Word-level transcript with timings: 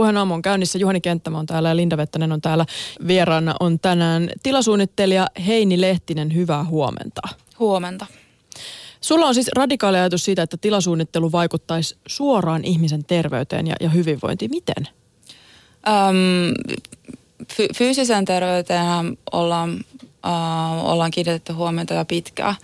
Puheen 0.00 0.16
aamu 0.16 0.34
on 0.34 0.42
käynnissä. 0.42 0.78
Juhani 0.78 1.00
Kenttämä 1.00 1.38
on 1.38 1.46
täällä 1.46 1.68
ja 1.68 1.76
Linda 1.76 1.96
Vettänen 1.96 2.32
on 2.32 2.40
täällä. 2.40 2.66
Vieraana 3.06 3.54
on 3.60 3.80
tänään 3.80 4.30
tilasuunnittelija 4.42 5.26
Heini 5.46 5.80
Lehtinen. 5.80 6.34
Hyvää 6.34 6.64
huomenta. 6.64 7.20
Huomenta. 7.58 8.06
Sulla 9.00 9.26
on 9.26 9.34
siis 9.34 9.50
radikaali 9.56 9.98
ajatus 9.98 10.24
siitä, 10.24 10.42
että 10.42 10.56
tilasuunnittelu 10.56 11.32
vaikuttaisi 11.32 11.96
suoraan 12.06 12.64
ihmisen 12.64 13.04
terveyteen 13.04 13.66
ja, 13.66 13.74
ja 13.80 13.88
hyvinvointiin. 13.88 14.50
Miten? 14.50 14.88
Öm, 15.88 16.54
fy- 17.52 17.74
fyysisen 17.76 18.24
terveyteen 18.24 19.18
ollaan, 19.32 19.84
äh, 20.26 20.84
ollaan 20.84 21.10
kiinnitetty 21.10 21.52
huomiota 21.52 21.94
jo 21.94 22.04
pitkään. 22.04 22.54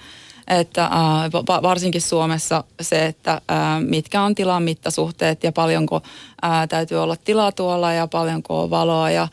Että 0.49 0.85
äh, 0.85 1.63
varsinkin 1.63 2.01
Suomessa 2.01 2.65
se, 2.81 3.07
että 3.07 3.33
äh, 3.33 3.41
mitkä 3.81 4.23
on 4.23 4.35
tilan 4.35 4.63
mittasuhteet 4.63 5.45
ja 5.45 5.53
paljonko 5.53 6.03
äh, 6.45 6.69
täytyy 6.69 7.03
olla 7.03 7.17
tilaa 7.17 7.53
tuolla 7.53 7.93
ja 7.93 8.07
paljonko 8.07 8.63
on 8.63 8.71
valoa 8.71 9.11
ja 9.11 9.23
äh, 9.23 9.29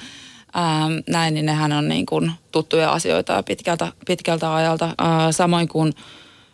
näin, 1.09 1.33
niin 1.33 1.45
nehän 1.45 1.71
on 1.71 1.88
niin 1.88 2.05
kuin 2.05 2.31
tuttuja 2.52 2.91
asioita 2.91 3.43
pitkältä, 3.43 3.91
pitkältä 4.07 4.55
ajalta. 4.55 4.85
Äh, 4.85 4.95
samoin 5.31 5.67
kuin 5.67 5.93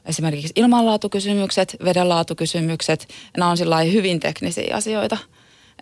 esimerkiksi 0.05 0.53
ilmanlaatukysymykset, 0.55 1.77
vedenlaatukysymykset, 1.85 3.07
nämä 3.37 3.51
on 3.51 3.57
hyvin 3.93 4.20
teknisiä 4.20 4.76
asioita. 4.76 5.17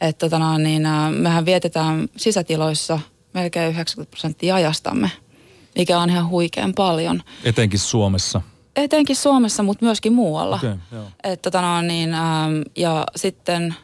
Että 0.01 0.29
tota, 0.29 0.57
niin, 0.57 0.87
mehän 1.11 1.45
vietetään 1.45 2.07
sisätiloissa 2.17 2.99
melkein 3.33 3.69
90 3.69 4.11
prosenttia 4.11 4.55
ajastamme, 4.55 5.11
mikä 5.75 5.99
on 5.99 6.09
ihan 6.09 6.29
huikean 6.29 6.73
paljon. 6.73 7.23
Etenkin 7.43 7.79
Suomessa. 7.79 8.41
Etenkin 8.77 9.15
Suomessa, 9.15 9.63
mutta 9.63 9.85
myöskin 9.85 10.13
muualla. 10.13 10.55
Okay, 10.55 10.75
joo. 10.91 11.03
Et, 11.23 11.41
tota, 11.41 11.61
no, 11.61 11.81
niin, 11.81 12.13
ähm, 12.13 12.61
ja 12.75 13.05
sitten 13.15 13.75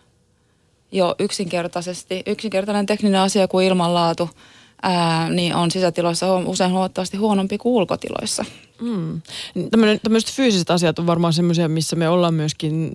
jo 0.92 1.16
yksinkertaisesti, 1.20 2.24
yksinkertainen 2.26 2.86
tekninen 2.86 3.22
asia 3.22 3.48
kuin 3.48 3.66
ilmanlaatu, 3.68 4.30
ää, 4.84 5.30
niin 5.30 5.56
on 5.56 5.72
sisätiloissa 5.72 6.38
usein 6.38 6.72
huomattavasti 6.72 7.18
huonompi 7.18 7.58
kuin 7.58 7.74
ulkotiloissa. 7.74 8.46
Mm. 8.82 9.22
Tämmöiset 10.04 10.32
fyysiset 10.32 10.70
asiat 10.70 11.00
on 11.00 11.08
varmaan 11.08 11.34
semmoisia, 11.34 11.70
missä 11.70 11.96
me 11.96 12.10
ollaan 12.10 12.34
myöskin 12.34 12.92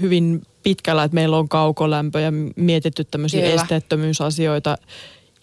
hyvin 0.00 0.42
pitkällä, 0.62 1.04
että 1.04 1.14
meillä 1.14 1.36
on 1.36 1.48
kaukolämpö 1.48 2.20
ja 2.20 2.32
mietitty 2.56 3.04
tämmöisiä 3.04 3.40
Kyllä. 3.40 3.62
esteettömyysasioita. 3.62 4.78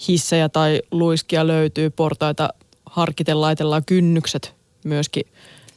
Hissejä 0.08 0.50
tai 0.50 0.82
luiskia 0.92 1.48
löytyy, 1.48 1.90
portaita 1.90 2.50
harkiten 2.86 3.42
laitellaan 3.42 3.86
kynnykset 3.86 4.56
myöskin 4.84 5.24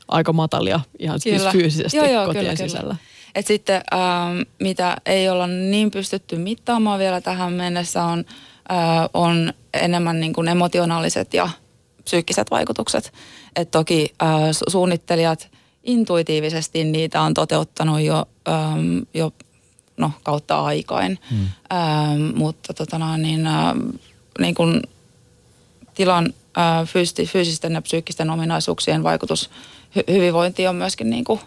aika 0.09 0.33
matalia 0.33 0.81
ihan 0.99 1.21
siis 1.21 1.37
kyllä. 1.37 1.51
siis 1.51 1.63
fyysisesti 1.63 1.97
joo, 1.97 2.07
joo, 2.07 2.27
kotien 2.27 2.45
kyllä, 2.45 2.57
sisällä. 2.57 2.83
Kyllä. 2.83 2.97
Et 3.35 3.47
sitten 3.47 3.83
ähm, 3.95 4.41
mitä 4.61 4.97
ei 5.07 5.29
olla 5.29 5.47
niin 5.47 5.91
pystytty 5.91 6.37
mittaamaan 6.37 6.99
vielä 6.99 7.21
tähän 7.21 7.53
mennessä 7.53 8.05
on, 8.05 8.25
äh, 8.73 9.09
on 9.15 9.53
enemmän 9.75 10.21
niin 10.21 10.33
kuin 10.33 10.49
emotionaaliset 10.49 11.35
ja 11.35 11.49
psyykkiset 12.05 12.51
vaikutukset. 12.51 13.13
Et 13.57 13.71
toki 13.71 14.15
äh, 14.23 14.29
suunnittelijat 14.69 15.49
intuitiivisesti 15.85 16.85
niitä 16.85 17.21
on 17.21 17.35
toteuttanut 17.35 18.01
jo, 18.01 18.27
ähm, 18.49 18.99
jo 19.15 19.33
no, 19.97 20.13
kautta 20.23 20.65
aikain, 20.65 21.19
hmm. 21.31 21.47
ähm, 21.73 22.39
mutta 22.39 22.75
tota 22.75 22.99
no, 22.99 23.17
niin, 23.17 23.47
äh, 23.47 23.75
niin 24.39 24.55
kuin 24.55 24.83
tilan 25.95 26.35
äh, 26.59 26.89
fyysisten 27.27 27.73
ja 27.73 27.83
psyykkisten 27.83 28.31
ominaisuuksien 28.31 29.03
vaikutus 29.03 29.51
hy- 29.97 30.13
hyvinvointiin 30.13 30.69
on 30.69 30.77
myöskin 30.77 31.11
niin 31.11 31.25
kuin 31.25 31.41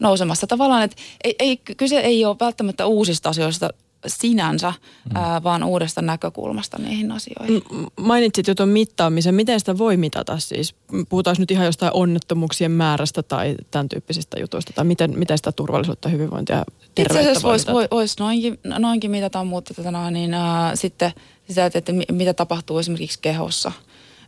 nousemassa 0.00 0.46
tavallaan, 0.46 0.82
että 0.82 0.96
ei, 1.24 1.34
ei, 1.38 1.56
kyse 1.56 2.00
ei 2.00 2.24
ole 2.24 2.36
välttämättä 2.40 2.86
uusista 2.86 3.28
asioista 3.28 3.70
sinänsä, 4.06 4.70
mm. 4.70 5.16
ää, 5.16 5.42
vaan 5.42 5.64
uudesta 5.64 6.02
näkökulmasta 6.02 6.78
niihin 6.78 7.12
asioihin. 7.12 7.62
Mainitsit 8.00 8.46
jo 8.46 8.54
tuon 8.54 8.68
mittaamisen. 8.68 9.34
Miten 9.34 9.60
sitä 9.60 9.78
voi 9.78 9.96
mitata 9.96 10.38
siis? 10.38 10.74
Puhutaan 11.08 11.36
nyt 11.38 11.50
ihan 11.50 11.66
jostain 11.66 11.92
onnettomuuksien 11.94 12.70
määrästä 12.70 13.22
tai 13.22 13.54
tämän 13.70 13.88
tyyppisistä 13.88 14.40
jutuista. 14.40 14.72
Tai 14.72 14.84
miten, 14.84 15.18
miten 15.18 15.38
sitä 15.38 15.52
turvallisuutta, 15.52 16.08
hyvinvointia, 16.08 16.64
terveyttä 16.94 17.02
Itse 17.02 17.30
asiassa 17.30 17.48
voisi 17.48 17.72
vois, 17.72 17.88
vois 17.90 18.18
noinkin, 18.18 18.58
noinkin 18.78 19.10
mitata, 19.10 19.44
mutta 19.44 19.74
tota, 19.74 20.10
niin, 20.10 20.34
ää, 20.34 20.76
sitten 20.76 21.12
sitä, 21.48 21.66
että, 21.66 21.78
että 21.78 21.92
mitä 22.12 22.34
tapahtuu 22.34 22.78
esimerkiksi 22.78 23.18
kehossa– 23.22 23.72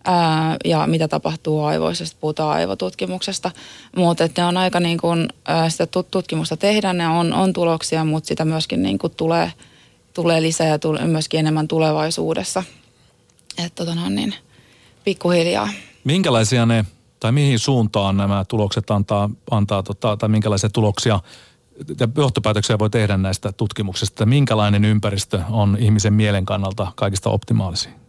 ää, 0.08 0.56
ja 0.64 0.86
mitä 0.86 1.08
tapahtuu 1.08 1.64
aivoissa, 1.64 2.06
sitten 2.06 2.20
puhutaan 2.20 2.56
aivotutkimuksesta. 2.56 3.50
Mutta 3.96 4.28
ne 4.36 4.44
on 4.44 4.56
aika 4.56 4.80
niin 4.80 4.98
kuin, 4.98 5.28
ää, 5.48 5.70
sitä 5.70 5.86
tutkimusta 6.10 6.56
tehdään, 6.56 6.98
ne 6.98 7.08
on, 7.08 7.32
on 7.32 7.52
tuloksia, 7.52 8.04
mutta 8.04 8.28
sitä 8.28 8.44
myöskin 8.44 8.82
niin 8.82 8.98
kuin 8.98 9.12
tulee, 9.16 9.52
tulee 10.14 10.42
lisää 10.42 10.66
ja 10.66 10.78
tulee 10.78 11.06
myöskin 11.06 11.41
enemmän 11.41 11.69
tulevaisuudessa. 11.69 12.62
Että 13.58 13.84
tota 13.84 13.94
no, 13.94 14.08
niin, 14.08 14.34
pikkuhiljaa. 15.04 15.69
Minkälaisia 16.04 16.66
ne, 16.66 16.84
tai 17.20 17.32
mihin 17.32 17.58
suuntaan 17.58 18.16
nämä 18.16 18.44
tulokset 18.48 18.90
antaa, 18.90 19.30
antaa 19.50 19.82
tota, 19.82 20.16
tai 20.16 20.28
minkälaisia 20.28 20.70
tuloksia 20.70 21.20
ja 22.00 22.08
johtopäätöksiä 22.16 22.78
voi 22.78 22.90
tehdä 22.90 23.16
näistä 23.16 23.52
tutkimuksista, 23.52 24.26
minkälainen 24.26 24.84
ympäristö 24.84 25.40
on 25.50 25.76
ihmisen 25.80 26.14
mielen 26.14 26.44
kannalta 26.44 26.92
kaikista 26.96 27.30
optimaalisin? 27.30 28.07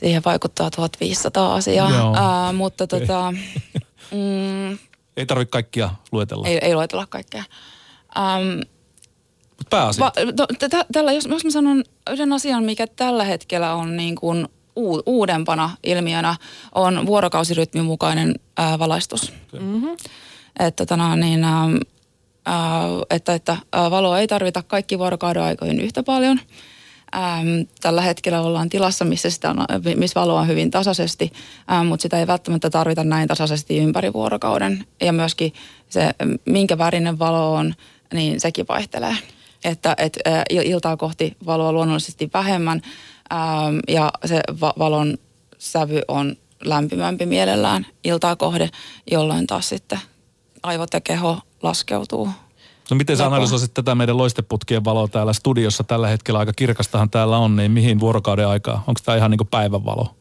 Siihen 0.00 0.22
vaikuttaa 0.24 0.70
1500 0.70 1.54
asiaa, 1.54 1.90
Joo. 1.90 2.16
Ää, 2.16 2.52
mutta 2.52 2.86
tota... 2.86 3.32
mm, 4.12 4.78
ei 5.16 5.26
tarvitse 5.26 5.50
kaikkia 5.50 5.90
luetella. 6.12 6.48
Ei, 6.48 6.58
ei 6.62 6.74
luetella 6.74 7.06
kaikkea. 7.06 7.44
Ähm, 8.18 8.60
Pääasiat. 9.70 10.16
Va, 10.16 10.22
no, 10.24 10.46
t- 10.58 10.92
tällä, 10.92 11.12
jos, 11.12 11.26
jos 11.26 11.44
mä 11.44 11.50
sanon 11.50 11.84
yhden 12.10 12.32
asian, 12.32 12.64
mikä 12.64 12.86
tällä 12.86 13.24
hetkellä 13.24 13.74
on 13.74 13.96
niin 13.96 14.16
kuin 14.16 14.48
u, 14.76 15.02
uudempana 15.06 15.70
ilmiönä, 15.82 16.36
on 16.74 17.06
vuorokausirytmin 17.06 17.84
mukainen 17.84 18.34
ää, 18.56 18.78
valaistus. 18.78 19.32
Okay. 19.48 19.60
Mm-hmm. 19.60 19.96
Että, 20.58 20.86
tota, 20.86 21.16
niin, 21.16 21.44
ää, 21.44 21.68
että, 23.10 23.34
että 23.34 23.56
valoa 23.72 24.18
ei 24.18 24.28
tarvita 24.28 24.62
kaikki 24.62 24.98
vuorokauden 24.98 25.42
aikoihin 25.42 25.80
yhtä 25.80 26.02
paljon– 26.02 26.40
Ähm, 27.16 27.48
tällä 27.80 28.02
hetkellä 28.02 28.40
ollaan 28.40 28.68
tilassa, 28.68 29.04
missä, 29.04 29.30
sitä 29.30 29.50
on, 29.50 29.56
missä 29.96 30.20
valoa 30.20 30.40
on 30.40 30.48
hyvin 30.48 30.70
tasaisesti, 30.70 31.32
ähm, 31.72 31.86
mutta 31.86 32.02
sitä 32.02 32.18
ei 32.18 32.26
välttämättä 32.26 32.70
tarvita 32.70 33.04
näin 33.04 33.28
tasaisesti 33.28 33.78
ympäri 33.78 34.12
vuorokauden. 34.12 34.84
Ja 35.00 35.12
myöskin 35.12 35.52
se, 35.88 36.10
minkä 36.44 36.78
värinen 36.78 37.18
valo 37.18 37.54
on, 37.54 37.74
niin 38.14 38.40
sekin 38.40 38.66
vaihtelee. 38.68 39.16
Että 39.64 39.94
et, 39.98 40.18
äh, 40.26 40.42
iltaa 40.50 40.96
kohti 40.96 41.36
valoa 41.46 41.72
luonnollisesti 41.72 42.30
vähemmän 42.34 42.82
ähm, 43.32 43.78
ja 43.88 44.12
se 44.24 44.40
va- 44.60 44.74
valon 44.78 45.18
sävy 45.58 46.02
on 46.08 46.36
lämpimämpi 46.64 47.26
mielellään 47.26 47.86
iltaa 48.04 48.36
kohde, 48.36 48.70
jolloin 49.10 49.46
taas 49.46 49.68
sitten 49.68 49.98
aivot 50.62 50.92
ja 50.92 51.00
keho 51.00 51.38
laskeutuu 51.62 52.28
No 52.90 52.96
miten 52.96 53.16
sä 53.16 53.26
analysoisit 53.26 53.74
tätä 53.74 53.94
meidän 53.94 54.16
loisteputkien 54.16 54.84
valoa 54.84 55.08
täällä 55.08 55.32
studiossa 55.32 55.84
tällä 55.84 56.08
hetkellä? 56.08 56.38
Aika 56.38 56.52
kirkastahan 56.52 57.10
täällä 57.10 57.38
on, 57.38 57.56
niin 57.56 57.70
mihin 57.70 58.00
vuorokauden 58.00 58.48
aikaa? 58.48 58.84
Onko 58.86 59.00
tämä 59.04 59.16
ihan 59.16 59.30
niin 59.30 59.38
kuin 59.38 59.48
päivänvalo? 59.48 60.14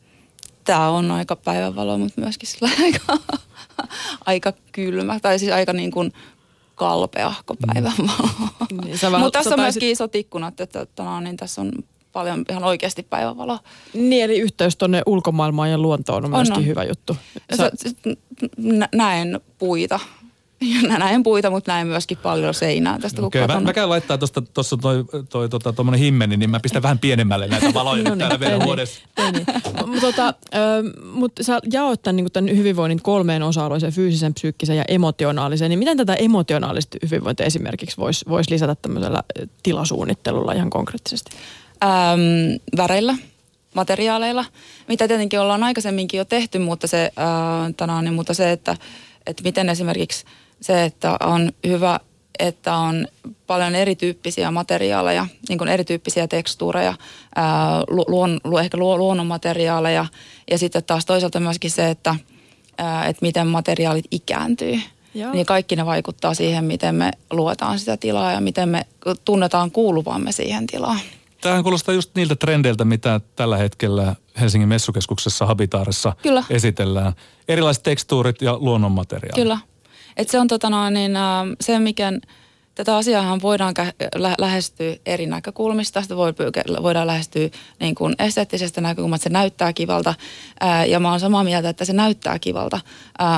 Tämä 0.64 0.90
on 0.90 1.12
aika 1.12 1.36
päivänvalo, 1.36 1.98
mutta 1.98 2.22
myöskin 2.22 2.50
sillä 2.50 2.70
aika, 2.84 3.18
aika 4.26 4.54
kylmä. 4.72 5.20
Tai 5.20 5.40
siis 5.40 5.52
aika 5.52 5.74
niin 5.74 5.92
kuin 5.92 6.14
kalpeahko 6.76 7.56
päivänvalo. 7.68 8.30
Mm. 8.72 8.82
Niin, 8.82 9.20
mutta 9.20 9.40
tässä 9.40 9.56
on 9.56 9.62
myöskin 9.62 9.92
isot 9.92 10.16
ikkunat, 10.16 10.62
että, 10.62 10.82
että 10.82 11.04
no, 11.04 11.20
niin 11.20 11.38
tässä 11.38 11.62
on 11.62 11.72
paljon 12.12 12.46
ihan 12.50 12.64
oikeasti 12.64 13.04
päivänvaloa. 13.04 13.60
Niin, 13.94 14.24
eli 14.24 14.40
yhteys 14.40 14.78
tuonne 14.78 15.02
ulkomaailmaan 15.06 15.72
ja 15.72 15.78
luontoon 15.78 16.26
on, 16.26 16.34
on 16.34 16.40
myöskin 16.40 16.58
on. 16.58 16.66
hyvä 16.66 16.84
juttu. 16.84 17.18
Sä... 17.58 17.72
Näen 18.96 19.42
puita 19.58 20.00
näen 21.00 21.24
puita, 21.24 21.50
mutta 21.50 21.72
näen 21.72 21.88
myöskin 21.88 22.18
paljon 22.18 22.54
seinää 22.54 23.00
tästä 23.00 23.22
okay, 23.22 23.48
mä, 23.48 23.60
mä 23.60 23.74
käyn 23.74 23.90
laittaa 23.90 24.18
tuossa 24.54 24.78
toi, 24.78 25.06
toi, 25.30 25.50
tota, 25.50 25.74
tuommoinen 25.74 26.00
himmeni, 26.00 26.38
niin 26.38 26.50
mä 26.50 26.60
pistän 26.60 26.84
vähän 26.84 27.00
pienemmälle 27.00 27.48
näitä 27.48 27.74
valoja 27.80 28.04
no 28.04 28.10
niin, 28.10 28.20
täällä 28.20 28.40
vielä 28.40 28.66
vuodessa. 28.66 29.02
Mutta 29.86 30.02
tota, 30.02 30.34
mut 31.12 31.32
sä 31.42 31.60
jaoit 31.72 32.02
tämän, 32.02 32.16
niin 32.16 32.32
tämän 32.32 32.58
hyvinvoinnin 32.58 33.02
kolmeen 33.02 33.44
osa-alueeseen, 33.44 33.94
fyysisen, 33.94 34.34
psyykkisen 34.34 34.78
ja 34.78 34.84
emotionaalisen. 34.88 35.70
Niin 35.70 35.80
miten 35.80 35.98
tätä 35.98 36.14
emotionaalista 36.14 36.98
hyvinvointia 37.02 37.46
esimerkiksi 37.46 37.98
voisi 37.98 38.26
vois 38.30 38.50
lisätä 38.50 38.76
tämmöisellä 38.76 39.24
tilasuunnittelulla 39.64 40.54
ihan 40.54 40.70
konkreettisesti? 40.70 41.32
Öm, 41.84 42.60
väreillä 42.78 43.16
materiaaleilla, 43.74 44.46
mitä 44.88 45.08
tietenkin 45.08 45.40
ollaan 45.40 45.64
aikaisemminkin 45.64 46.18
jo 46.18 46.26
tehty, 46.26 46.60
mutta 46.60 46.88
se, 46.88 47.12
äh, 47.20 47.74
tänään, 47.78 48.04
niin, 48.04 48.14
mutta 48.14 48.34
se 48.34 48.52
että, 48.52 48.78
että 49.28 49.44
miten 49.44 49.70
esimerkiksi– 49.70 50.26
se, 50.62 50.84
että 50.84 51.18
on 51.20 51.52
hyvä, 51.68 52.00
että 52.40 52.76
on 52.76 53.08
paljon 53.48 53.76
erityyppisiä 53.76 54.52
materiaaleja, 54.52 55.28
niin 55.50 55.58
kuin 55.58 55.68
erityyppisiä 55.68 56.28
tekstuureja, 56.28 56.94
ää, 57.36 57.84
luon, 57.88 58.40
lu, 58.44 58.58
ehkä 58.58 58.78
luonnonmateriaaleja 58.78 60.06
ja 60.52 60.58
sitten 60.58 60.84
taas 60.84 61.06
toisaalta 61.06 61.40
myöskin 61.40 61.72
se, 61.72 61.90
että, 61.90 62.16
ää, 62.78 63.06
että 63.06 63.26
miten 63.26 63.48
materiaalit 63.48 64.06
ikääntyy. 64.12 64.80
Joo. 65.14 65.32
niin 65.34 65.46
kaikki 65.46 65.76
ne 65.76 65.86
vaikuttaa 65.86 66.34
siihen, 66.34 66.66
miten 66.66 66.96
me 66.96 67.12
luotaan 67.32 67.80
sitä 67.80 67.98
tilaa 67.98 68.32
ja 68.32 68.42
miten 68.42 68.70
me 68.70 68.86
tunnetaan 69.26 69.72
kuuluvamme 69.72 70.32
siihen 70.32 70.68
tilaan. 70.68 71.00
Tämähän 71.42 71.64
kuulostaa 71.64 71.96
just 71.96 72.16
niiltä 72.16 72.36
trendeiltä, 72.36 72.86
mitä 72.86 73.22
tällä 73.36 73.58
hetkellä 73.58 74.16
Helsingin 74.40 74.70
messukeskuksessa 74.70 75.46
Habitaarissa 75.46 76.14
Kyllä. 76.22 76.44
esitellään. 76.50 77.14
Erilaiset 77.48 77.84
tekstuurit 77.84 78.42
ja 78.42 78.58
luonnonmateriaalit. 78.60 79.44
Kyllä. 79.44 79.58
Et 80.18 80.30
se 80.30 80.40
on 80.40 80.48
tota 80.48 80.70
no, 80.70 80.90
niin, 80.90 81.16
äh, 81.16 81.46
se, 81.62 81.80
mikä 81.80 82.12
Tätä 82.80 82.98
asiaa 82.98 83.42
voidaan 83.42 83.74
lä- 84.16 84.36
lähestyä 84.38 84.96
eri 85.06 85.26
näkökulmista. 85.26 86.02
Sitä 86.02 86.16
voi, 86.16 86.34
voidaan 86.84 87.08
lähestyä 87.08 87.50
niin 87.80 87.96
kuin 87.96 88.16
esteettisestä 88.20 88.82
näkökulmasta, 88.82 89.24
se 89.24 89.30
näyttää 89.30 89.74
kivalta. 89.74 90.14
Ää, 90.60 90.86
ja 90.86 91.00
mä 91.00 91.12
oon 91.12 91.20
samaa 91.20 91.44
mieltä, 91.44 91.70
että 91.70 91.86
se 91.86 91.94
näyttää 91.94 92.40
kivalta. 92.40 92.80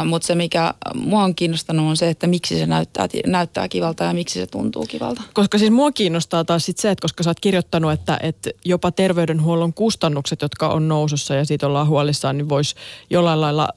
Mutta 0.06 0.26
se, 0.26 0.36
mikä 0.36 0.74
mua 0.96 1.24
on 1.24 1.36
kiinnostanut, 1.36 1.90
on 1.90 1.98
se, 1.98 2.10
että 2.10 2.28
miksi 2.28 2.60
se 2.60 2.66
näyttää, 2.66 3.08
näyttää 3.26 3.68
kivalta 3.68 4.04
ja 4.04 4.14
miksi 4.14 4.40
se 4.40 4.48
tuntuu 4.48 4.86
kivalta. 4.86 5.22
Koska 5.34 5.58
siis 5.58 5.72
mua 5.72 5.92
kiinnostaa 5.92 6.46
taas 6.46 6.66
sit 6.66 6.78
se, 6.78 6.92
että 6.92 7.02
koska 7.02 7.24
sä 7.24 7.30
oot 7.30 7.40
kirjoittanut, 7.40 7.92
että, 7.92 8.20
että 8.24 8.50
jopa 8.66 8.92
terveydenhuollon 8.92 9.74
kustannukset, 9.74 10.42
jotka 10.42 10.68
on 10.68 10.88
nousussa 10.88 11.36
ja 11.36 11.46
siitä 11.46 11.68
ollaan 11.68 11.88
huolissaan, 11.88 12.38
niin 12.38 12.50
voisi 12.50 12.76
jollain 13.10 13.42
lailla 13.42 13.70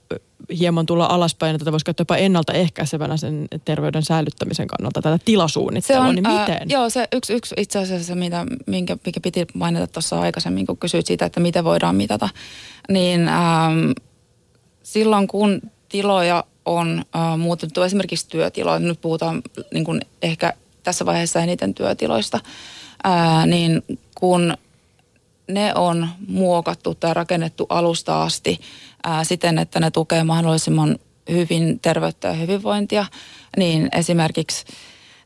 hieman 0.58 0.86
tulla 0.86 1.06
alaspäin, 1.06 1.54
että 1.54 1.64
tätä 1.64 1.72
voisi 1.72 1.84
käyttää 1.84 2.02
jopa 2.02 2.16
ennaltaehkäisevänä 2.16 3.16
sen 3.16 3.48
terveyden 3.64 4.02
säilyttämisen 4.02 4.66
kannalta, 4.66 5.02
tätä 5.02 5.18
tilasuunnittelua, 5.24 6.02
se 6.02 6.08
on, 6.08 6.14
niin 6.14 6.28
miten? 6.28 6.54
Ää, 6.54 6.66
joo, 6.66 6.90
se 6.90 7.08
yksi, 7.12 7.32
yksi 7.32 7.54
itse 7.58 7.78
asiassa, 7.78 8.14
mitä, 8.14 8.46
minkä, 8.66 8.96
minkä 9.04 9.20
piti 9.20 9.46
mainita 9.54 9.86
tuossa 9.86 10.20
aikaisemmin, 10.20 10.66
kun 10.66 10.76
kysyit 10.76 11.06
siitä, 11.06 11.26
että 11.26 11.40
miten 11.40 11.64
voidaan 11.64 11.96
mitata, 11.96 12.28
niin 12.88 13.28
ähm, 13.28 13.90
silloin 14.82 15.28
kun 15.28 15.60
tiloja 15.88 16.44
on 16.64 17.04
äh, 17.16 17.38
muutettu, 17.38 17.82
esimerkiksi 17.82 18.28
työtiloja, 18.28 18.78
nyt 18.78 19.00
puhutaan 19.00 19.42
niin 19.72 19.84
kuin 19.84 20.00
ehkä 20.22 20.52
tässä 20.82 21.06
vaiheessa 21.06 21.40
eniten 21.40 21.74
työtiloista, 21.74 22.40
ää, 23.04 23.46
niin 23.46 23.82
kun 24.14 24.56
ne 25.48 25.74
on 25.74 26.08
muokattu 26.28 26.94
tai 26.94 27.14
rakennettu 27.14 27.66
alusta 27.68 28.22
asti 28.22 28.60
ää, 29.04 29.24
siten, 29.24 29.58
että 29.58 29.80
ne 29.80 29.90
tukee 29.90 30.24
mahdollisimman 30.24 30.98
hyvin 31.30 31.80
terveyttä 31.80 32.28
ja 32.28 32.34
hyvinvointia, 32.34 33.06
niin 33.56 33.88
esimerkiksi 33.92 34.64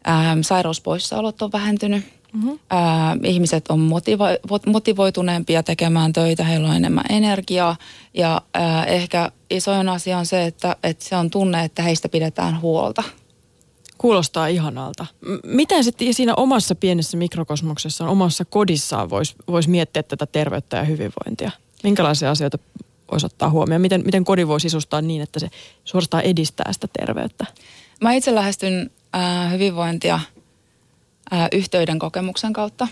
ää, 0.04 0.36
sairauspoissaolot 0.40 1.42
on 1.42 1.52
vähentynyt. 1.52 2.04
Mm-hmm. 2.32 2.58
Ää, 2.70 3.16
ihmiset 3.24 3.68
on 3.68 3.80
motivo- 3.80 4.70
motivoituneempia 4.70 5.62
tekemään 5.62 6.12
töitä, 6.12 6.44
heillä 6.44 6.68
on 6.68 6.76
enemmän 6.76 7.04
energiaa 7.10 7.76
ja 8.14 8.42
ää, 8.54 8.84
ehkä 8.84 9.32
isoin 9.50 9.88
asia 9.88 10.18
on 10.18 10.26
se, 10.26 10.44
että, 10.44 10.76
että 10.82 11.04
se 11.04 11.16
on 11.16 11.30
tunne, 11.30 11.64
että 11.64 11.82
heistä 11.82 12.08
pidetään 12.08 12.60
huolta. 12.60 13.02
Kuulostaa 13.98 14.46
ihanalta. 14.46 15.06
Miten 15.44 15.84
sitten 15.84 16.14
siinä 16.14 16.34
omassa 16.34 16.74
pienessä 16.74 17.16
mikrokosmoksessa, 17.16 18.08
omassa 18.08 18.44
kodissaan 18.44 19.10
voisi 19.10 19.34
vois 19.48 19.68
miettiä 19.68 20.02
tätä 20.02 20.26
terveyttä 20.26 20.76
ja 20.76 20.84
hyvinvointia? 20.84 21.50
Minkälaisia 21.82 22.30
asioita 22.30 22.58
voisi 23.10 23.26
ottaa 23.26 23.50
huomioon? 23.50 23.80
Miten, 23.80 24.02
miten 24.04 24.24
kodi 24.24 24.46
voi 24.46 24.60
sisustaa 24.60 25.00
niin, 25.00 25.22
että 25.22 25.38
se 25.38 25.50
suorastaan 25.84 26.24
edistää 26.24 26.72
sitä 26.72 26.88
terveyttä? 26.98 27.46
Mä 28.00 28.12
itse 28.12 28.34
lähestyn 28.34 28.90
äh, 29.14 29.52
hyvinvointia 29.52 30.20
äh, 31.32 31.48
yhteyden 31.52 31.98
kokemuksen 31.98 32.52
kautta. 32.52 32.88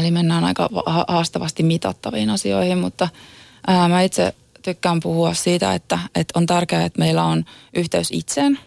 Eli 0.00 0.10
mennään 0.10 0.44
aika 0.44 0.68
haastavasti 1.08 1.62
mitattaviin 1.62 2.30
asioihin, 2.30 2.78
mutta 2.78 3.08
äh, 3.70 3.88
mä 3.88 4.02
itse 4.02 4.34
tykkään 4.62 5.00
puhua 5.00 5.34
siitä, 5.34 5.74
että, 5.74 5.98
että 6.14 6.38
on 6.38 6.46
tärkeää, 6.46 6.84
että 6.84 6.98
meillä 6.98 7.24
on 7.24 7.44
yhteys 7.74 8.08
itseen, 8.12 8.58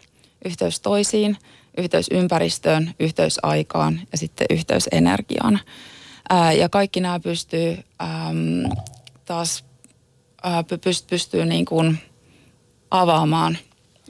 yhteys 0.45 0.79
toisiin, 0.79 1.37
yhteys 1.77 2.07
ympäristöön, 2.11 2.93
yhteys 2.99 3.39
aikaan 3.43 3.99
ja 4.11 4.17
sitten 4.17 4.47
yhteys 4.49 4.89
energiaan. 4.91 5.59
Ää, 6.29 6.53
ja 6.53 6.69
kaikki 6.69 6.99
nämä 6.99 7.19
pystyy 7.19 7.77
äm, 8.01 8.71
taas 9.25 9.65
pyst, 10.83 11.07
pystyy 11.07 11.45
niin 11.45 11.65
kuin 11.65 11.97
avaamaan 12.91 13.57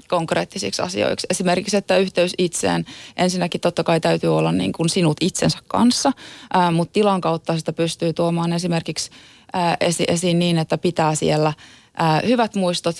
konkreettisiksi 0.07 0.81
asioiksi. 0.81 1.27
Esimerkiksi, 1.29 1.77
että 1.77 1.97
yhteys 1.97 2.33
itseen, 2.37 2.85
ensinnäkin 3.17 3.61
totta 3.61 3.83
kai 3.83 3.99
täytyy 3.99 4.37
olla 4.37 4.51
niin 4.51 4.73
kuin 4.73 4.89
sinut 4.89 5.17
itsensä 5.21 5.57
kanssa, 5.67 6.11
ää, 6.53 6.71
mutta 6.71 6.93
tilan 6.93 7.21
kautta 7.21 7.57
sitä 7.57 7.73
pystyy 7.73 8.13
tuomaan 8.13 8.53
esimerkiksi 8.53 9.11
ää, 9.53 9.77
esi, 9.79 10.03
esiin 10.07 10.39
niin, 10.39 10.57
että 10.57 10.77
pitää 10.77 11.15
siellä 11.15 11.53
ää, 11.97 12.21
hyvät 12.27 12.55
muistot 12.55 12.95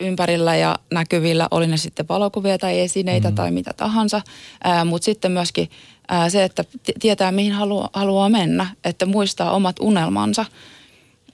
ympärillä 0.00 0.56
ja 0.56 0.76
näkyvillä, 0.92 1.48
oli 1.50 1.66
ne 1.66 1.76
sitten 1.76 2.08
valokuvia 2.08 2.58
tai 2.58 2.80
esineitä 2.80 3.30
mm. 3.30 3.34
tai 3.34 3.50
mitä 3.50 3.70
tahansa, 3.76 4.20
mutta 4.84 5.04
sitten 5.04 5.32
myöskin 5.32 5.70
ää, 6.08 6.30
se, 6.30 6.44
että 6.44 6.64
tietää 7.00 7.32
mihin 7.32 7.52
haluaa, 7.52 7.90
haluaa 7.92 8.28
mennä, 8.28 8.66
että 8.84 9.06
muistaa 9.06 9.52
omat 9.52 9.76
unelmansa– 9.80 10.44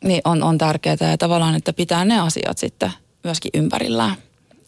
niin 0.05 0.21
on, 0.25 0.43
on 0.43 0.59
tärkeää 0.59 0.97
ja 1.11 1.19
tavallaan, 1.19 1.55
että 1.55 1.73
pitää 1.73 2.05
ne 2.05 2.21
asiat 2.21 2.59
sitten 2.59 2.93
myöskin 3.25 3.51
ympärillään. 3.55 4.17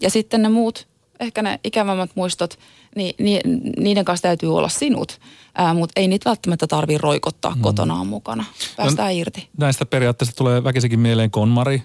Ja 0.01 0.11
sitten 0.11 0.43
ne 0.43 0.49
muut, 0.49 0.89
ehkä 1.21 1.43
ne 1.43 1.61
ikävämmät 1.65 2.11
muistot, 2.15 2.59
niin, 2.97 3.15
niin 3.19 3.41
niiden 3.79 4.05
kanssa 4.05 4.23
täytyy 4.23 4.57
olla 4.57 4.69
sinut, 4.69 5.21
ää, 5.55 5.75
mutta 5.75 6.01
ei 6.01 6.09
niitä 6.09 6.31
välttämättä 6.31 6.67
tarvitse 6.67 7.03
roikottaa 7.03 7.55
mm. 7.55 7.61
kotonaan 7.61 8.07
mukana. 8.07 8.45
Päästään 8.77 9.15
no, 9.15 9.21
irti. 9.21 9.49
Näistä 9.59 9.87
periaatteessa 9.87 10.37
tulee 10.37 10.65
väkisinkin 10.65 11.01
mieleen 11.01 11.31
konmari, 11.31 11.83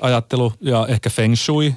ajattelu 0.00 0.52
ja 0.60 0.86
ehkä 0.88 1.10
feng 1.10 1.36
shui. 1.36 1.74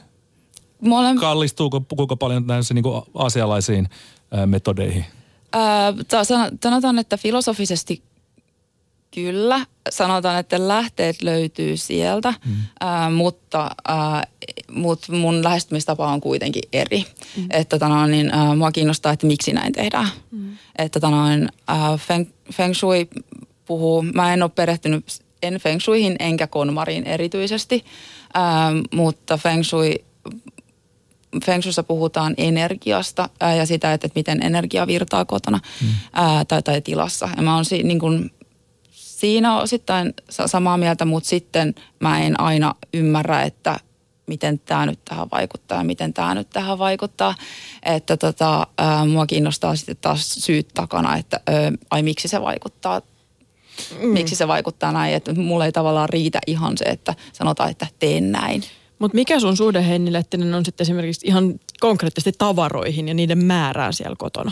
Olen... 0.91 1.17
Kallistuuko, 1.17 1.81
kuinka 1.95 2.15
paljon 2.15 2.47
näissä 2.47 2.73
niin 2.73 2.85
asialaisiin 3.13 3.89
ää, 4.31 4.45
metodeihin? 4.45 5.05
Ää, 5.53 5.93
sanotaan, 6.61 6.99
että 6.99 7.17
filosofisesti 7.17 8.03
Kyllä, 9.17 9.65
sanotaan, 9.89 10.39
että 10.39 10.67
lähteet 10.67 11.21
löytyy 11.21 11.77
sieltä, 11.77 12.33
mm. 12.45 12.55
äh, 12.83 13.11
mutta, 13.11 13.71
äh, 13.89 14.21
mutta 14.71 15.11
mun 15.11 15.43
lähestymistapa 15.43 16.11
on 16.11 16.21
kuitenkin 16.21 16.63
eri. 16.73 17.05
Mm. 17.37 17.47
Että 17.49 17.79
tota, 17.79 18.07
niin, 18.07 18.33
äh, 18.33 18.55
mua 18.57 18.71
kiinnostaa, 18.71 19.11
että 19.11 19.27
miksi 19.27 19.53
näin 19.53 19.73
tehdään. 19.73 20.07
Mm. 20.31 20.57
Että 20.77 20.99
tota, 20.99 21.13
äh, 21.69 21.99
feng, 22.07 22.29
feng 22.53 22.73
shui 22.73 23.07
puhuu, 23.65 24.01
mä 24.01 24.33
en 24.33 24.43
ole 24.43 24.51
perehtynyt 24.55 25.05
en 25.43 25.53
feng 25.53 25.81
shuihin 25.81 26.15
enkä 26.19 26.47
konmariin 26.47 27.07
erityisesti, 27.07 27.85
äh, 28.37 28.43
mutta 28.93 29.37
feng 29.37 29.63
shui 29.63 29.93
Feng 31.45 31.61
Shuissa 31.61 31.83
puhutaan 31.83 32.33
energiasta 32.37 33.29
ää, 33.39 33.55
ja 33.55 33.65
sitä, 33.65 33.93
että, 33.93 34.07
että 34.07 34.19
miten 34.19 34.43
energia 34.43 34.87
virtaa 34.87 35.25
kotona 35.25 35.59
mm. 35.81 35.87
ää, 36.13 36.45
tai, 36.45 36.63
tai 36.63 36.81
tilassa. 36.81 37.29
Ja 37.37 37.43
mä 37.43 37.55
oon 37.55 37.65
si, 37.65 37.83
niin 37.83 37.99
kun, 37.99 38.31
siinä 38.91 39.55
on 39.55 39.63
osittain 39.63 40.13
samaa 40.29 40.77
mieltä, 40.77 41.05
mutta 41.05 41.29
sitten 41.29 41.75
mä 41.99 42.19
en 42.19 42.39
aina 42.39 42.75
ymmärrä, 42.93 43.43
että 43.43 43.79
miten 44.27 44.59
tämä 44.59 44.85
nyt 44.85 44.99
tähän 45.05 45.27
vaikuttaa 45.31 45.77
ja 45.77 45.83
miten 45.83 46.13
tämä 46.13 46.35
nyt 46.35 46.49
tähän 46.49 46.79
vaikuttaa. 46.79 47.35
Että 47.83 48.17
tota, 48.17 48.67
ää, 48.77 49.05
mua 49.05 49.25
kiinnostaa 49.25 49.75
sitten 49.75 49.97
taas 50.01 50.33
syyt 50.33 50.67
takana, 50.73 51.17
että 51.17 51.39
ää, 51.47 51.71
ai 51.91 52.03
miksi 52.03 52.27
se 52.27 52.41
vaikuttaa 52.41 53.01
Mm. 54.01 54.07
Miksi 54.07 54.35
se 54.35 54.47
vaikuttaa 54.47 54.91
näin, 54.91 55.13
että 55.13 55.33
mulle 55.33 55.65
ei 55.65 55.71
tavallaan 55.71 56.09
riitä 56.09 56.39
ihan 56.47 56.77
se, 56.77 56.85
että 56.85 57.15
sanotaan, 57.33 57.69
että 57.69 57.87
teen 57.99 58.31
näin. 58.31 58.63
Mutta 58.99 59.15
mikä 59.15 59.39
sun 59.39 59.57
suhde 59.57 59.87
Henni 59.87 60.13
Lehtinen 60.13 60.53
on 60.53 60.65
sitten 60.65 60.85
esimerkiksi 60.85 61.27
ihan 61.27 61.59
konkreettisesti 61.79 62.37
tavaroihin 62.37 63.07
ja 63.07 63.13
niiden 63.13 63.45
määrään 63.45 63.93
siellä 63.93 64.15
kotona? 64.19 64.51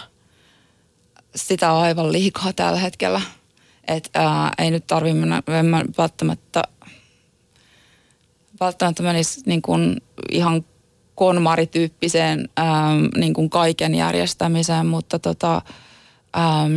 Sitä 1.35 1.71
on 1.71 1.81
aivan 1.81 2.11
liikaa 2.11 2.53
tällä 2.53 2.79
hetkellä. 2.79 3.21
Että 3.87 4.09
ää, 4.13 4.53
ei 4.57 4.71
nyt 4.71 4.87
tarvitse 4.87 5.19
mennä, 5.19 5.43
mennä 5.47 5.85
välttämättä, 5.97 6.63
välttämättä 8.59 9.03
menisi 9.03 9.41
niin 9.45 9.61
kuin 9.61 10.01
ihan 10.31 10.65
konmarityyppiseen 11.15 12.49
ää, 12.57 12.91
niin 13.17 13.33
kuin 13.33 13.49
kaiken 13.49 13.95
järjestämiseen, 13.95 14.85
mutta 14.85 15.19
tota, 15.19 15.61
ää, 16.33 16.67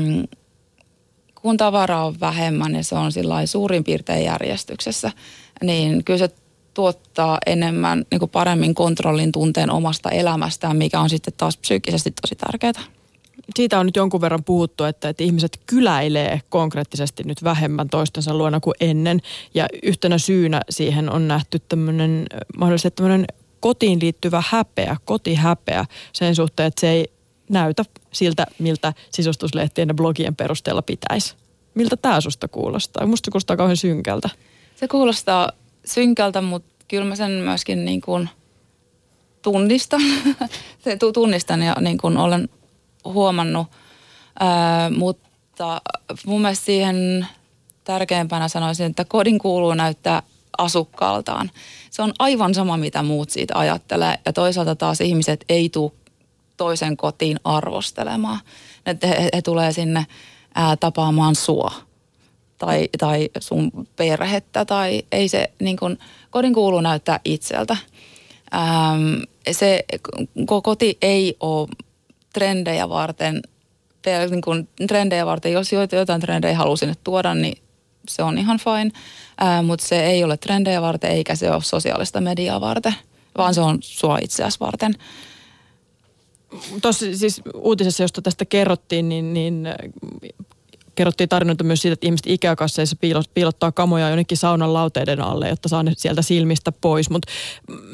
kun 1.49 1.57
tavaraa 1.57 2.07
on 2.07 2.21
vähemmän 2.21 2.75
ja 2.75 2.85
se 2.85 2.95
on 2.95 3.11
suurin 3.45 3.85
piirtein 3.85 4.25
järjestyksessä, 4.25 5.13
niin 5.63 6.05
kyllä 6.05 6.19
se 6.19 6.31
tuottaa 6.75 7.39
enemmän 7.47 8.05
niin 8.11 8.19
kuin 8.19 8.31
paremmin 8.31 8.75
kontrollin 8.75 9.33
tunteen 9.33 9.71
omasta 9.71 10.11
elämästään, 10.11 10.77
mikä 10.77 11.01
on 11.01 11.11
sitten 11.11 11.35
taas 11.37 11.57
psyykkisesti 11.57 12.11
tosi 12.11 12.37
tärkeää 12.37 12.85
siitä 13.57 13.79
on 13.79 13.87
nyt 13.87 13.97
jonkun 13.97 14.21
verran 14.21 14.45
puhuttu, 14.45 14.85
että, 14.85 15.09
että 15.09 15.25
ihmiset 15.25 15.61
kyläilee 15.67 16.41
konkreettisesti 16.49 17.23
nyt 17.25 17.45
vähemmän 17.45 17.89
toistensa 17.89 18.35
luona 18.35 18.61
kuin 18.61 18.75
ennen. 18.81 19.21
Ja 19.55 19.67
yhtenä 19.83 20.19
syynä 20.19 20.61
siihen 20.71 21.11
on 21.13 21.29
nähty 21.29 21.59
tämmöinen 21.69 22.27
mahdollisesti 22.57 22.91
tämmöinen 22.91 23.27
kotiin 23.61 23.99
liittyvä 24.01 24.43
häpeä, 24.49 24.97
kotihäpeä 25.05 25.85
sen 26.13 26.35
suhteen, 26.35 26.67
että 26.67 26.81
se 26.81 26.91
ei 26.91 27.11
näytä 27.49 27.85
siltä, 28.13 28.47
miltä 28.59 28.93
sisustuslehtien 29.11 29.89
ja 29.89 29.95
blogien 29.95 30.37
perusteella 30.37 30.83
pitäisi. 30.83 31.35
Miltä 31.75 31.97
tämä 31.97 32.21
susta 32.21 32.49
kuulostaa? 32.49 33.07
Musta 33.07 33.31
kuulostaa 33.31 33.57
kauhean 33.57 33.77
synkältä. 33.77 34.31
Se 34.77 34.89
kuulostaa 34.89 35.53
synkältä, 35.85 36.41
mutta 36.41 36.85
kyllä 36.89 37.05
mä 37.05 37.17
sen 37.17 37.31
myöskin 37.31 37.85
niin 37.85 38.01
kuin 38.01 38.29
tunnistan, 39.43 40.01
tunnistan 41.15 41.63
ja 41.63 41.77
niin 41.81 41.99
kuin 41.99 42.17
olen 42.17 42.49
huomannut, 43.05 43.67
ää, 44.41 44.91
mutta 44.91 45.83
mun 46.27 46.41
mielestä 46.41 46.65
siihen 46.65 47.27
tärkeimpänä 47.85 48.49
sanoisin, 48.49 48.87
että 48.87 49.05
kodin 49.05 49.39
kuuluu 49.39 49.75
näyttää 49.75 50.23
asukkaaltaan. 50.59 51.51
Se 51.91 52.03
on 52.03 52.13
aivan 52.19 52.55
sama, 52.55 52.77
mitä 52.77 53.03
muut 53.03 53.31
siitä 53.31 53.59
ajattelee. 53.59 54.19
Ja 54.27 54.33
toisaalta 54.33 54.77
taas 54.77 55.01
ihmiset 55.01 55.45
ei 55.49 55.69
tule 55.69 55.93
toisen 56.59 56.97
kotiin 56.97 57.41
arvostelemaan. 57.45 58.41
Että 58.87 59.07
he, 59.07 59.29
he 59.35 59.43
tulee 59.43 59.73
sinne 59.73 60.07
ää, 60.55 60.77
tapaamaan 60.77 61.35
sua 61.35 61.73
tai, 62.59 62.89
tai 62.99 63.29
sun 63.41 63.71
perhettä 63.97 64.65
tai 64.65 65.03
ei 65.13 65.29
se 65.29 65.51
niin 65.61 65.77
kun, 65.77 65.99
kodin 66.31 66.55
kuuluu 66.55 66.81
näyttää 66.81 67.21
itseltä. 67.25 67.77
Ähm, 68.55 69.23
se 69.53 69.85
koti 70.63 70.99
ei 71.03 71.37
ole 71.41 71.69
trendejä 72.33 72.89
varten, 72.89 73.43
niin 74.31 74.41
kun, 74.41 74.69
trendejä 74.89 75.27
varten, 75.27 75.53
jos 75.53 75.73
jotain 75.93 76.21
trendejä 76.21 76.57
haluaa 76.57 76.77
sinne 76.77 76.95
tuoda, 77.05 77.35
niin 77.35 77.59
se 78.09 78.23
on 78.23 78.39
ihan 78.39 78.59
fine, 78.59 78.91
äh, 79.43 79.65
mutta 79.65 79.87
se 79.87 80.07
ei 80.07 80.25
ole 80.25 80.37
trendejä 80.37 80.83
varten 80.83 81.11
eikä 81.11 81.35
se 81.35 81.51
ole 81.51 81.63
sosiaalista 81.63 82.21
mediaa 82.21 82.61
varten, 82.61 82.95
vaan 83.37 83.55
se 83.55 83.61
on 83.61 83.79
sua 83.81 84.19
itseäsi 84.23 84.61
varten. 84.61 84.95
Tuossa 86.83 87.07
siis 87.15 87.41
uutisessa, 87.55 88.03
josta 88.03 88.23
tästä 88.23 88.45
kerrottiin, 88.45 89.09
niin, 89.09 89.35
niin 89.35 89.69
kerrottiin 90.99 91.29
tarinoita 91.29 91.65
myös 91.65 91.83
siitä, 91.83 91.93
että 91.93 92.07
ihmiset 92.07 92.27
ikäkasseissa 92.27 92.97
piilottaa 93.35 93.73
kamoja 93.73 94.09
jonnekin 94.09 94.39
saunan 94.39 94.75
lauteiden 94.75 95.21
alle, 95.21 95.49
jotta 95.49 95.69
saa 95.69 95.83
ne 95.83 95.93
sieltä 95.97 96.23
silmistä 96.23 96.73
pois. 96.73 97.11
Mutta 97.11 97.33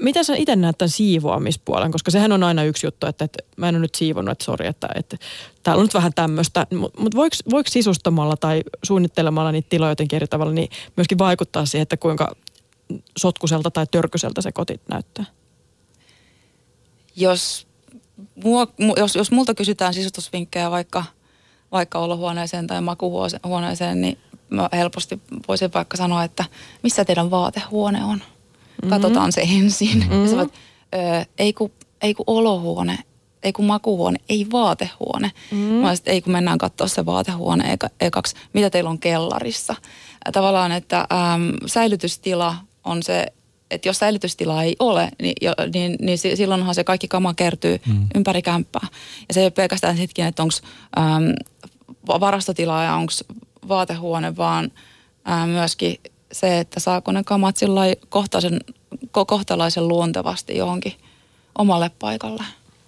miten 0.01 0.25
sä 0.25 0.35
itse 0.37 0.57
näet 0.57 0.79
tämän 0.79 0.91
siivoamispuolen? 0.91 1.93
Koska 1.93 2.11
sehän 2.11 2.33
on 2.33 2.43
aina 2.43 2.65
yksi 2.65 2.87
juttu, 2.87 3.07
että, 3.07 3.25
että 3.25 3.39
mä 3.57 3.69
en 3.69 3.75
ole 3.75 3.83
nyt 3.83 3.95
siivonnut, 3.95 4.33
että 4.33 4.45
sori, 4.45 4.67
että, 4.67 4.89
että 4.95 5.17
täällä 5.63 5.81
on 5.81 5.85
nyt 5.85 5.95
vähän 5.95 6.13
tämmöistä. 6.15 6.67
Mutta 6.79 7.01
mut 7.01 7.15
voiko, 7.15 7.37
voiko 7.51 7.71
sisustamalla 7.71 8.37
tai 8.37 8.63
suunnittelemalla 8.83 9.53
niitä 9.53 9.69
tiloja 9.69 9.91
jotenkin 9.91 10.17
eri 10.17 10.27
tavalla, 10.27 10.53
niin 10.53 10.69
myöskin 10.97 11.19
vaikuttaa 11.19 11.67
siihen, 11.67 11.83
että 11.83 11.97
kuinka 11.97 12.37
sotkuselta 13.19 13.71
tai 13.71 13.87
törkyseltä 13.91 14.41
se 14.41 14.53
koti 14.53 14.81
näyttää? 14.89 15.25
Jos, 17.17 17.67
mua, 18.45 18.67
jos, 18.97 19.15
jos 19.15 19.31
multa 19.31 19.55
kysytään 19.55 19.95
sisustusvinkkejä 19.95 20.71
vaikka– 20.71 21.05
vaikka 21.75 21.99
olohuoneeseen 21.99 22.67
tai 22.67 22.81
makuhuoneeseen, 22.81 24.01
niin 24.01 24.19
mä 24.51 24.69
helposti 24.73 25.21
voisin 25.49 25.71
vaikka 25.75 25.97
sanoa, 25.97 26.25
että 26.25 26.45
missä 26.83 27.05
teidän 27.05 27.31
vaatehuone 27.31 28.05
on. 28.05 28.19
Mm-hmm. 28.19 28.91
Katsotaan 28.91 29.33
se 29.33 29.41
ensin. 29.41 29.99
Mm-hmm. 29.99 30.23
Ja 30.23 30.31
sanot, 30.31 30.53
ei 31.39 31.53
kun, 31.53 31.71
ei 32.03 32.15
kun 32.15 32.25
olohuone, 32.27 32.99
ei 33.43 33.53
kun 33.53 33.65
makuhuone, 33.65 34.19
ei 34.29 34.47
vaatehuone. 34.53 35.31
Mm-hmm. 35.51 35.75
Mä 35.75 35.97
sit, 35.97 36.09
ei 36.09 36.23
kun 36.23 36.33
mennään 36.33 36.59
katsoa 36.59 36.89
se 36.89 37.07
vaatehuone 37.07 37.73
eka, 37.73 37.89
ekaksi, 38.01 38.37
mitä 38.53 38.71
teillä 38.71 38.91
on 38.91 38.99
kellarissa. 38.99 39.75
Tavallaan, 40.33 40.73
että 40.73 40.99
äm, 40.99 41.53
säilytystila 41.67 42.57
on 42.85 43.03
se, 43.03 43.27
että 43.71 43.89
jos 43.89 43.99
säilytystilaa 43.99 44.63
ei 44.63 44.77
ole, 44.79 45.11
niin, 45.23 45.35
jo, 45.41 45.53
niin, 45.75 45.97
niin 46.01 46.19
silloinhan 46.19 46.75
se 46.75 46.85
kaikki 46.85 47.09
kama 47.09 47.35
kertyy 47.35 47.81
mm. 47.87 48.09
ympäri 48.15 48.43
kämppää. 48.43 48.87
Ja 49.29 49.35
se 49.35 49.41
ei 49.41 49.45
ole 49.45 49.51
pelkästään 49.51 49.97
hetken, 49.97 50.27
että 50.27 50.43
onko 50.43 50.55
varastotilaa 52.21 52.85
ja 52.85 52.95
onko 52.95 53.13
vaatehuone, 53.69 54.37
vaan 54.37 54.73
ää, 55.25 55.47
myöskin 55.47 56.01
se, 56.33 56.59
että 56.59 56.81
saako 56.81 57.13
ne 57.13 57.25
kamat 57.25 57.57
kohtalaisen 59.27 59.89
luontevasti 59.89 60.57
johonkin 60.57 60.93
omalle 61.59 61.91
paikalle. 61.99 62.45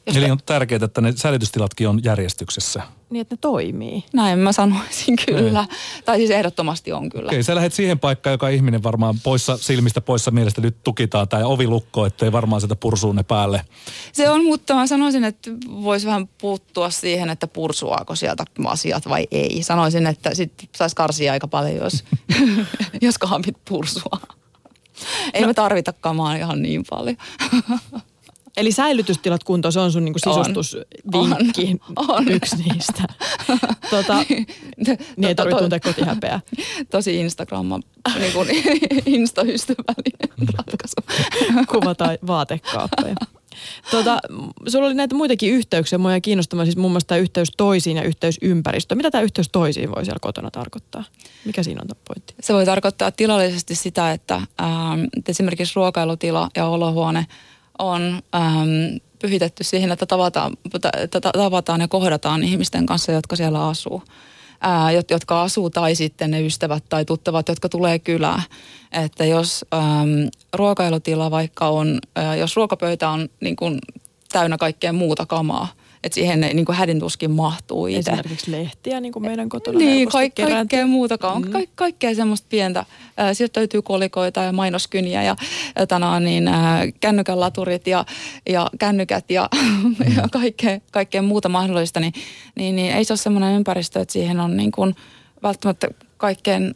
Jos 0.06 0.16
Eli 0.16 0.30
on 0.30 0.38
tärkeää, 0.46 0.84
että 0.84 1.00
ne 1.00 1.12
säilytystilatkin 1.16 1.88
on 1.88 2.00
järjestyksessä. 2.04 2.82
Niin, 3.10 3.20
että 3.20 3.32
ne 3.34 3.38
toimii. 3.40 4.04
Näin 4.12 4.38
mä 4.38 4.52
sanoisin 4.52 5.16
kyllä. 5.26 5.60
Ei. 5.60 6.02
Tai 6.04 6.16
siis 6.16 6.30
ehdottomasti 6.30 6.92
on 6.92 7.08
kyllä. 7.08 7.26
Okei, 7.26 7.42
sä 7.42 7.54
lähdet 7.54 7.72
siihen 7.72 7.98
paikkaan, 7.98 8.32
joka 8.32 8.48
ihminen 8.48 8.82
varmaan 8.82 9.14
poissa 9.22 9.56
silmistä, 9.56 10.00
poissa 10.00 10.30
mielestä 10.30 10.60
nyt 10.60 10.76
tukitaan 10.84 11.28
tai 11.28 11.44
ovi 11.44 11.66
lukko, 11.66 12.06
ettei 12.06 12.32
varmaan 12.32 12.60
sitä 12.60 12.76
pursuu 12.76 13.12
ne 13.12 13.22
päälle. 13.22 13.62
Se 14.12 14.30
on, 14.30 14.44
mutta 14.44 14.74
mä 14.74 14.86
sanoisin, 14.86 15.24
että 15.24 15.50
voisi 15.82 16.06
vähän 16.06 16.28
puuttua 16.40 16.90
siihen, 16.90 17.30
että 17.30 17.46
pursuaako 17.46 18.14
sieltä 18.14 18.44
asiat 18.66 19.08
vai 19.08 19.26
ei. 19.30 19.62
Sanoisin, 19.62 20.06
että 20.06 20.34
sit 20.34 20.52
saisi 20.76 20.96
karsia 20.96 21.32
aika 21.32 21.48
paljon, 21.48 21.76
jos, 21.76 22.04
jos 23.02 23.18
kaapit 23.18 23.56
pursua. 23.68 24.20
Ei 25.34 25.40
no. 25.40 25.46
me 25.46 25.54
tarvita 25.54 25.92
kamaa 25.92 26.36
ihan 26.36 26.62
niin 26.62 26.84
paljon. 26.90 27.16
Eli 28.56 28.72
säilytystilat 28.72 29.44
kuntoon, 29.44 29.72
se 29.72 29.80
on 29.80 29.92
sun 29.92 30.04
niinku 30.04 30.18
sisustusvinkki, 30.18 31.80
on, 31.96 32.10
on. 32.16 32.28
yksi 32.28 32.56
niistä. 32.56 33.02
tota, 33.90 34.24
niin 35.16 35.28
ei 35.28 35.34
tarvitse 35.34 35.60
tuntea 35.60 35.80
kotihäpeää. 35.80 36.40
Tosi 36.90 37.16
Instagram 37.16 37.68
niin 38.18 38.32
kuin 38.32 38.48
insta-ystävällinen 39.06 40.54
ratkaisu. 40.56 41.26
Kuvataan 41.68 42.18
vaatekaappeja. 42.26 43.14
Tota, 43.90 44.18
sulla 44.68 44.86
oli 44.86 44.94
näitä 44.94 45.14
muitakin 45.14 45.52
yhteyksiä, 45.52 45.98
mua 45.98 46.20
kiinnostamaan 46.20 46.66
siis 46.66 46.76
muun 46.76 46.92
muassa 46.92 47.06
tämä 47.06 47.18
yhteys 47.18 47.48
toisiin 47.56 47.96
ja 47.96 48.02
yhteys 48.02 48.38
ympäristöön. 48.42 48.96
Mitä 48.96 49.10
tämä 49.10 49.22
yhteys 49.22 49.48
toisiin 49.48 49.94
voi 49.94 50.04
siellä 50.04 50.18
kotona 50.20 50.50
tarkoittaa? 50.50 51.04
Mikä 51.44 51.62
siinä 51.62 51.82
on 51.82 51.96
pointti? 52.08 52.34
Se 52.40 52.54
voi 52.54 52.64
tarkoittaa 52.64 53.10
tilallisesti 53.10 53.74
sitä, 53.74 54.12
että 54.12 54.34
ähm, 54.34 55.00
esimerkiksi 55.28 55.72
ruokailutila 55.76 56.48
ja 56.56 56.66
olohuone– 56.66 57.26
on 57.78 58.22
ähm, 58.34 58.96
pyhitetty 59.18 59.64
siihen, 59.64 59.92
että 59.92 60.06
tavataan, 60.06 60.56
tavataan 61.32 61.80
ja 61.80 61.88
kohdataan 61.88 62.44
ihmisten 62.44 62.86
kanssa, 62.86 63.12
jotka 63.12 63.36
siellä 63.36 63.68
asuu. 63.68 64.02
Ää, 64.60 64.90
jotka 64.92 65.42
asuu 65.42 65.70
tai 65.70 65.94
sitten 65.94 66.30
ne 66.30 66.46
ystävät 66.46 66.84
tai 66.88 67.04
tuttavat, 67.04 67.48
jotka 67.48 67.68
tulee 67.68 67.98
kylään. 67.98 68.42
Että 68.92 69.24
jos 69.24 69.64
äm, 69.74 70.28
ruokailutila 70.52 71.30
vaikka 71.30 71.68
on, 71.68 71.98
ää, 72.16 72.36
jos 72.36 72.56
ruokapöytä 72.56 73.08
on 73.08 73.28
niin 73.40 73.56
kuin 73.56 73.78
täynnä 74.32 74.56
kaikkea 74.56 74.92
muuta 74.92 75.26
kamaa– 75.26 75.68
että 76.06 76.14
siihen 76.14 76.40
ne 76.40 76.52
niin 76.54 76.64
kuin 76.64 76.76
hädintuskin 76.76 77.30
mahtuu 77.30 77.86
itse. 77.86 78.10
Esimerkiksi 78.10 78.50
lehtiä, 78.50 79.00
niin 79.00 79.12
kuin 79.12 79.22
meidän 79.22 79.48
kotona 79.48 79.78
Niin, 79.78 80.08
kaik- 80.08 80.34
kaikkea 80.34 80.86
muutakaan. 80.86 81.42
Mm. 81.42 81.50
Ka- 81.50 81.58
kaikkea 81.74 82.14
semmoista 82.14 82.46
pientä. 82.50 82.84
Sieltä 83.32 83.60
löytyy 83.60 83.82
kolikoita 83.82 84.42
ja 84.42 84.52
mainoskyniä 84.52 85.22
ja 85.22 85.36
tänään 85.88 86.24
niin, 86.24 86.50
kännykän 87.00 87.40
laturit 87.40 87.86
ja, 87.86 88.04
ja 88.48 88.70
kännykät 88.78 89.30
ja, 89.30 89.48
mm. 89.82 89.96
ja 90.16 90.28
kaikkea, 90.32 90.80
kaikkea 90.92 91.22
muuta 91.22 91.48
mahdollista. 91.48 92.00
Niin, 92.00 92.12
niin, 92.54 92.76
niin 92.76 92.94
ei 92.94 93.04
se 93.04 93.12
ole 93.12 93.18
semmoinen 93.18 93.56
ympäristö, 93.56 94.00
että 94.00 94.12
siihen 94.12 94.40
on 94.40 94.56
niin 94.56 94.72
kuin 94.72 94.96
välttämättä 95.42 95.88
kaikkein 96.16 96.74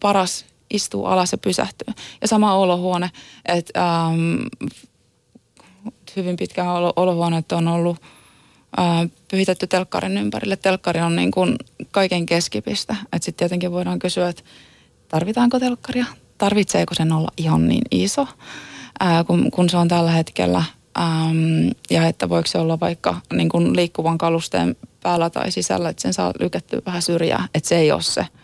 paras 0.00 0.44
istuu 0.70 1.06
alas 1.06 1.32
ja 1.32 1.38
pysähtyy. 1.38 1.94
Ja 2.20 2.28
sama 2.28 2.54
olohuone, 2.54 3.10
että 3.46 3.96
ähm, 4.06 4.40
hyvin 6.16 6.36
pitkään 6.36 6.68
olohuoneet 6.96 7.52
on 7.52 7.68
ollut 7.68 7.96
pyhitetty 9.30 9.66
telkkarin 9.66 10.18
ympärille. 10.18 10.56
Telkkari 10.56 11.00
on 11.00 11.16
niin 11.16 11.30
kuin 11.30 11.56
kaiken 11.90 12.26
keskipistä. 12.26 12.96
Sitten 13.12 13.34
tietenkin 13.34 13.72
voidaan 13.72 13.98
kysyä, 13.98 14.28
että 14.28 14.42
tarvitaanko 15.08 15.60
telkkaria? 15.60 16.04
Tarvitseeko 16.38 16.94
sen 16.94 17.12
olla 17.12 17.28
ihan 17.36 17.68
niin 17.68 17.82
iso, 17.90 18.28
ää, 19.00 19.24
kun, 19.24 19.50
kun 19.50 19.70
se 19.70 19.76
on 19.76 19.88
tällä 19.88 20.10
hetkellä? 20.10 20.62
Ähm, 20.98 21.68
ja 21.90 22.06
että 22.06 22.28
voiko 22.28 22.46
se 22.46 22.58
olla 22.58 22.80
vaikka 22.80 23.16
niin 23.32 23.48
kuin 23.48 23.76
liikkuvan 23.76 24.18
kalusteen 24.18 24.76
päällä 25.02 25.30
tai 25.30 25.50
sisällä, 25.50 25.88
että 25.88 26.02
sen 26.02 26.14
saa 26.14 26.32
lykättyä 26.40 26.80
vähän 26.86 27.02
syrjää. 27.02 27.48
Että 27.54 27.68
se 27.68 27.76
ei 27.76 27.92
ole 27.92 28.02
se– 28.02 28.26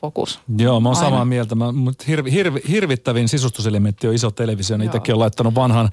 fokus. 0.00 0.40
Joo, 0.58 0.80
mä 0.80 0.88
oon 0.88 0.96
samaa 0.96 1.24
mieltä. 1.24 1.54
Mä, 1.54 1.64
hirvi, 2.08 2.32
hirvi, 2.32 2.60
hirvittävin 2.68 3.28
sisustuselementti 3.28 4.08
on 4.08 4.14
iso 4.14 4.30
televisio. 4.30 4.76
Niin 4.76 4.86
itsekin 4.86 5.14
on 5.14 5.20
laittanut 5.20 5.54
vanhan, 5.54 5.88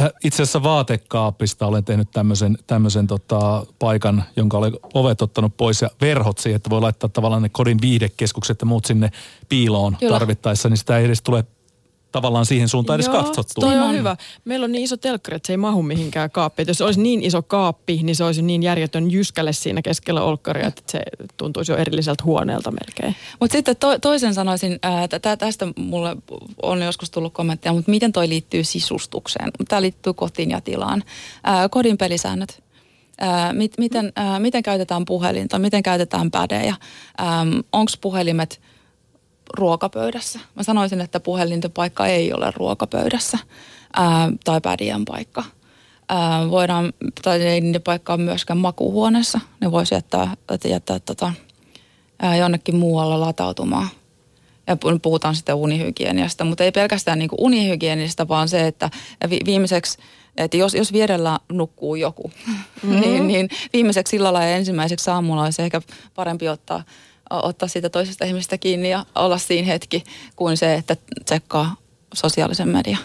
äh, 0.00 0.10
itse 0.24 0.42
asiassa 0.42 0.62
vaatekaapista 0.62 1.66
olen 1.66 1.84
tehnyt 1.84 2.08
tämmöisen, 2.10 2.58
tämmöisen 2.66 3.06
tota, 3.06 3.66
paikan, 3.78 4.24
jonka 4.36 4.58
olen 4.58 4.72
ovet 4.94 5.22
ottanut 5.22 5.56
pois 5.56 5.82
ja 5.82 5.90
verhot 6.00 6.38
siihen, 6.38 6.56
että 6.56 6.70
voi 6.70 6.80
laittaa 6.80 7.10
tavallaan 7.12 7.42
ne 7.42 7.48
kodin 7.48 7.78
viihdekeskukset 7.80 8.60
ja 8.60 8.66
muut 8.66 8.84
sinne 8.84 9.10
piiloon 9.48 9.96
Kyllä. 9.96 10.18
tarvittaessa, 10.18 10.68
niin 10.68 10.76
sitä 10.76 10.98
ei 10.98 11.04
edes 11.04 11.22
tule 11.22 11.44
tavallaan 12.12 12.46
siihen 12.46 12.68
suuntaan 12.68 12.96
edes 12.96 13.06
Joo, 13.06 13.22
katsottu. 13.22 13.60
Toi 13.60 13.78
on 13.78 13.92
hyvä. 13.92 14.16
Meillä 14.44 14.64
on 14.64 14.72
niin 14.72 14.84
iso 14.84 14.96
telkkari, 14.96 15.36
että 15.36 15.46
se 15.46 15.52
ei 15.52 15.56
mahu 15.56 15.82
mihinkään 15.82 16.30
kaappiin. 16.30 16.68
Jos 16.68 16.80
olisi 16.80 17.00
niin 17.00 17.22
iso 17.22 17.42
kaappi, 17.42 18.00
niin 18.02 18.16
se 18.16 18.24
olisi 18.24 18.42
niin 18.42 18.62
järjetön 18.62 19.10
jyskälle 19.10 19.52
siinä 19.52 19.82
keskellä 19.82 20.22
olkkaria, 20.22 20.66
että 20.66 20.82
se 20.86 21.00
tuntuisi 21.36 21.72
jo 21.72 21.78
erilliseltä 21.78 22.24
huoneelta 22.24 22.70
melkein. 22.70 23.16
Mutta 23.40 23.52
sitten 23.52 23.76
to, 23.76 23.98
toisen 23.98 24.34
sanoisin, 24.34 24.78
että 25.04 25.36
tästä 25.36 25.66
mulle 25.76 26.16
on 26.62 26.82
joskus 26.82 27.10
tullut 27.10 27.32
kommentteja, 27.32 27.72
mutta 27.72 27.90
miten 27.90 28.12
toi 28.12 28.28
liittyy 28.28 28.64
sisustukseen? 28.64 29.50
Tämä 29.68 29.82
liittyy 29.82 30.12
kotiin 30.12 30.50
ja 30.50 30.60
tilaan. 30.60 31.04
Ää, 31.44 31.68
kodin 31.68 31.98
pelisäännöt. 31.98 32.62
Ää, 33.20 33.52
mit, 33.52 33.72
miten, 33.78 34.12
ää, 34.16 34.38
miten 34.38 34.62
käytetään 34.62 35.04
puhelinta, 35.04 35.58
miten 35.58 35.82
käytetään 35.82 36.30
pädejä, 36.30 36.74
onko 37.72 37.92
puhelimet– 38.00 38.60
ruokapöydässä. 39.58 40.40
Mä 40.54 40.62
sanoisin, 40.62 41.00
että 41.00 41.20
puhelintopaikka 41.20 42.06
ei 42.06 42.32
ole 42.32 42.52
ruokapöydässä. 42.56 43.38
ää, 43.96 44.32
tai 44.44 44.60
pädiän 44.60 45.04
paikka. 45.04 45.44
Ää, 46.08 46.50
voidaan, 46.50 46.92
tai 47.22 47.42
ei 47.42 47.60
niiden 47.60 47.82
paikka 47.82 48.12
on 48.12 48.20
myöskään 48.20 48.58
makuuhuoneessa. 48.58 49.40
Ne 49.60 49.72
voisi 49.72 49.94
jättää, 49.94 50.36
jättää 50.64 51.00
tota, 51.00 51.32
ää, 52.22 52.36
jonnekin 52.36 52.76
muualla 52.76 53.20
latautumaan. 53.20 53.88
Ja 54.66 54.76
puhutaan 55.02 55.36
sitten 55.36 55.54
unihygieniasta, 55.54 56.44
mutta 56.44 56.64
ei 56.64 56.72
pelkästään 56.72 57.18
niin 57.18 57.28
kuin 57.28 57.40
unihygienistä, 57.40 58.28
vaan 58.28 58.48
se, 58.48 58.66
että 58.66 58.90
viimeiseksi 59.44 59.98
että 60.36 60.56
jos, 60.56 60.74
jos 60.74 60.92
vierellä 60.92 61.38
nukkuu 61.52 61.94
joku, 61.94 62.30
mm-hmm. 62.46 63.00
niin, 63.00 63.26
niin 63.26 63.48
viimeiseksi 63.72 64.10
sillalla 64.10 64.42
ja 64.42 64.56
ensimmäiseksi 64.56 65.10
aamulla 65.10 65.42
olisi 65.42 65.62
ehkä 65.62 65.82
parempi 66.14 66.48
ottaa, 66.48 66.84
ottaa 67.30 67.68
siitä 67.68 67.90
toisesta 67.90 68.24
ihmisestä 68.24 68.58
kiinni 68.58 68.90
ja 68.90 69.06
olla 69.14 69.38
siinä 69.38 69.66
hetki, 69.66 70.04
kuin 70.36 70.56
se, 70.56 70.74
että 70.74 70.96
tsekkaa 71.24 71.76
sosiaalisen 72.14 72.68
median. 72.68 72.98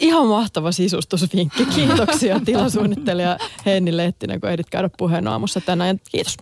Ihan 0.00 0.26
mahtava 0.26 0.72
sisustusvinkki. 0.72 1.66
Kiitoksia 1.66 2.40
tilasuunnittelija 2.44 3.38
Heini 3.66 3.96
Lehtinen, 3.96 4.40
kun 4.40 4.50
ehdit 4.50 4.70
käydä 4.70 4.90
puheen 4.98 5.28
aamussa 5.28 5.60
tänään. 5.60 6.00
Kiitos. 6.12 6.36